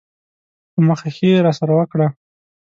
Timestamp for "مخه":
0.87-1.07